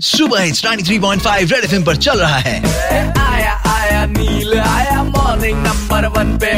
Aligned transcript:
सुबह 0.00 0.42
it's 0.42 0.64
93.5 0.64 1.52
red 1.52 1.64
FM 1.64 1.84
पर 1.84 1.96
चल 1.96 2.20
रहा 2.20 2.38
है। 2.38 2.58
आया 3.20 3.52
आया 3.68 4.04
नील 4.06 4.58
आया 4.58 5.02
मॉर्निंग 5.02 5.58
नंबर 5.66 6.06
वन 6.08 6.36
पे। 6.38 6.52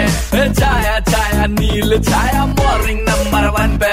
छाया 0.54 0.98
छाया 1.00 1.46
नील 1.46 1.98
छाया 2.02 2.44
मॉर्निंग 2.46 3.00
नंबर 3.00 3.48
वन 3.50 3.78
पे। 3.78 3.92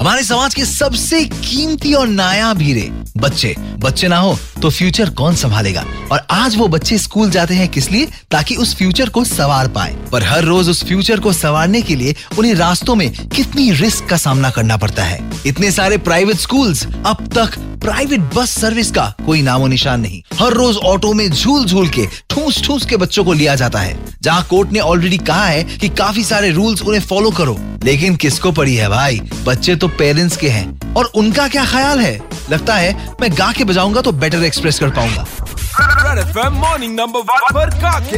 हमारे 0.00 0.22
समाज 0.22 0.54
के 0.54 0.64
सबसे 0.64 1.24
कीमती 1.24 1.92
और 1.94 2.08
नायाब 2.08 2.60
हीरे 2.60 2.88
बच्चे। 3.16 3.54
बच्चे 3.58 4.08
ना 4.08 4.16
हो 4.18 4.38
तो 4.62 4.70
फ्यूचर 4.70 5.10
कौन 5.10 5.34
संभालेगा? 5.34 5.84
और 6.12 6.26
आज 6.30 6.56
वो 6.56 6.66
बच्चे 6.68 6.98
स्कूल 6.98 7.30
जाते 7.30 7.54
हैं 7.54 7.68
किस 7.68 7.90
लिए? 7.90 8.06
ताकि 8.30 8.56
उस 8.56 8.74
फ्यूचर 8.76 9.08
को 9.08 9.24
सवार 9.24 9.68
पाए। 9.68 9.94
पर 10.12 10.24
हर 10.24 10.44
रोज 10.44 10.68
उस 10.68 10.84
फ्यूचर 10.84 11.20
को 11.20 11.32
संवारने 11.32 11.82
के 11.82 11.94
लिए 11.94 12.14
उन्हें 12.38 12.54
रास्तों 12.54 12.94
में 12.94 13.10
कितनी 13.28 13.70
रिस्क 13.70 14.06
का 14.06 14.16
सामना 14.16 14.50
करना 14.50 14.76
पड़ता 14.76 15.04
है। 15.04 15.20
इतने 15.46 15.70
सारे 15.70 15.96
प्राइवेट 15.98 16.36
स्कूल्स 16.36 16.86
अब 17.06 17.26
तक 17.34 17.58
प्राइवेट 17.86 18.20
बस 18.34 18.50
सर्विस 18.50 18.90
का 18.90 19.02
कोई 19.26 19.42
नामो 19.42 19.66
निशान 19.66 20.00
नहीं। 20.00 20.22
हर 20.38 20.52
रोज 20.52 20.76
ऑटो 20.76 21.12
में 21.12 21.28
झूल 21.30 21.64
झूल 21.64 21.88
के 21.88 22.06
ठूस 22.30 22.62
ठूस 22.64 22.86
के 22.86 22.96
बच्चों 22.96 23.24
को 23.24 23.32
लिया 23.32 23.54
जाता 23.54 23.78
है 23.78 23.98
जहाँ 24.22 24.46
कोर्ट 24.50 24.72
ने 24.72 24.80
ऑलरेडी 24.80 25.18
कहा 25.18 25.44
है 25.46 25.62
कि 25.64 25.88
काफ़ी 25.88 26.24
सारे 26.24 26.50
रूल्स 26.50 26.82
उन्हें 26.82 27.00
फॉलो 27.02 27.30
करो। 27.30 27.56
लेकिन 27.84 28.16
किसको 28.16 28.52
पड़ी 28.52 28.74
है 28.76 28.88
भाई? 28.88 29.20
बच्चे 29.44 29.76
तो 29.76 29.88
पेरेंट्स 29.88 30.36
के 30.36 30.48
हैं। 30.48 30.94
और 30.94 31.04
उनका 31.14 31.48
क्या 31.48 31.64
ख्याल 31.64 32.00
है? 32.00 32.20
लगता 32.50 32.74
है 32.74 33.14
मैं 33.20 33.32
गा 33.32 33.52
के 33.52 33.64
बजाऊँगा 33.64 34.00
तो 34.00 34.12
बेटर 34.14 34.44
एक्सप्रेस 34.44 34.78
कर 34.78 34.90
पाऊँगा। 34.90 36.48
मॉर्निंग 36.50 37.00
नंबर 37.00 37.20
वन 37.20 37.54
पर 37.54 37.70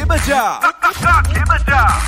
बजा। 0.07 0.43
काके 0.93 1.45
बजा। 1.45 1.99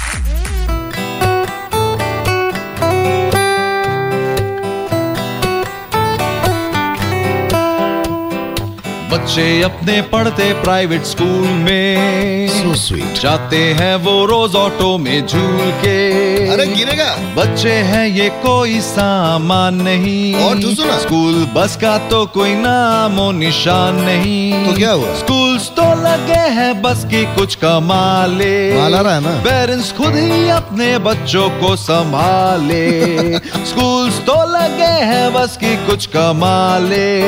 बच्चे 9.12 9.62
अपने 9.62 10.02
पढ़ते 10.02 10.52
प्राइवेट 10.52 11.02
स्कूल 11.02 11.48
में। 11.48 12.51
So 12.51 12.82
sweet. 12.87 13.23
जाते 13.23 13.57
हैं 13.57 13.96
वो 13.96 14.26
रोज 14.26 14.54
ऑटो 14.54 14.98
में 14.98 15.26
झूल 15.26 15.59
के 15.60 16.10
अरे 16.48 16.66
गिरेगा। 16.66 17.16
बच्चे 17.37 17.73
हैं 17.73 18.09
ये 18.09 18.29
कोई 18.29 18.80
सामान 18.80 19.74
नहीं। 19.74 20.34
और 20.34 20.74
सुना? 20.74 20.99
स्कूल 20.99 21.49
बस 21.54 21.76
का 21.76 21.99
तो 21.99 22.26
कोई 22.26 22.54
नामो 22.54 23.32
निशान 23.32 23.95
नहीं। 23.95 24.66
तो 24.66 24.73
क्या 24.73 24.93
हुआ? 24.93 25.15
स्कूल 25.15 25.59
तो 25.59 25.82
लगे 25.82 26.51
हैं 26.51 26.82
बस 26.82 27.04
की 27.04 27.24
कुछ 27.24 27.54
कमाले। 27.54 28.80
माल 28.80 28.95
रहा 28.95 29.15
है 29.15 29.21
ना? 29.21 29.30
पेरेंट्स 29.30 29.93
खुद 29.93 30.15
ही 30.16 30.49
अपने 30.49 30.99
बच्चों 30.99 31.51
को 31.51 31.77
संभाले। 31.77 33.01
स्कूल 33.38 34.10
तो 34.10 34.59
लगे 34.59 34.84
हैं 34.84 35.32
बस 35.32 35.56
की 35.56 35.87
कुछ 35.87 36.06
कमाले। 36.06 37.21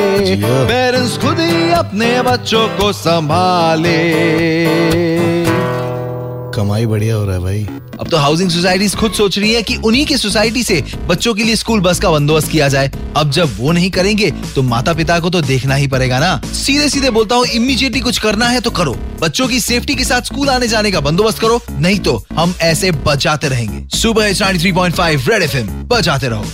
पेरेंट्स 0.45 1.17
खुद 1.17 1.39
ही 1.39 1.72
अपने 1.83 2.21
बच्चों 2.21 2.67
को 2.77 2.91
संभाले। 2.93 3.97
कमाई 6.55 6.85
बढ़िया 6.85 7.15
हो 7.15 7.23
रहा 7.25 7.35
है 7.35 7.41
भाई। 7.41 7.67
अब 7.99 8.07
तो 8.09 8.17
हाउसिंग 8.17 8.49
सोसाइटीज 8.49 8.95
खुद 8.95 9.11
सोच 9.11 9.37
रही 9.39 9.53
है 9.53 9.61
कि 9.63 9.75
उन्हीं 9.77 10.05
की 10.05 10.17
सोसाइटी 10.17 10.63
से 10.63 10.81
बच्चों 11.07 11.33
के 11.33 11.43
लिए 11.43 11.55
स्कूल 11.55 11.79
बस 11.79 11.99
का 11.99 12.11
बंदोबस्त 12.11 12.51
किया 12.51 12.67
जाए। 12.67 12.91
अब 13.17 13.31
जब 13.31 13.57
वो 13.57 13.71
नहीं 13.71 13.89
करेंगे 13.91 14.31
तो 14.55 14.61
माता 14.63 14.93
पिता 14.93 15.19
को 15.19 15.29
तो 15.29 15.41
देखना 15.41 15.75
ही 15.75 15.87
पड़ेगा 15.87 16.19
ना। 16.19 16.35
सीधे 16.53 16.89
सीधे 16.89 17.09
बोलता 17.09 17.35
हूँ 17.35 17.45
इमीडिएटली 17.45 17.99
कुछ 17.99 18.19
करना 18.19 18.47
है 18.47 18.61
तो 18.61 18.71
करो। 18.71 18.95
बच्चों 19.21 19.47
की 19.47 19.59
सेफ्टी 19.59 19.95
के 19.95 20.03
साथ 20.03 20.21
स्कूल 20.21 20.49
आने 20.49 20.67
जाने 20.67 20.91
का 20.91 20.99
बंदोबस्त 21.01 21.39
करो 21.39 21.61
नहीं 21.71 21.99
तो 21.99 22.23
हम 22.33 22.55
ऐसे 22.61 22.91
बचाते 23.05 23.47
रहेंगे। 23.47 23.85
सुबह 23.97 24.33
93.5 24.33 25.29
रेड 25.29 25.43
एफएम 25.43 25.67
बचाते 25.87 26.27
रहो। 26.27 26.45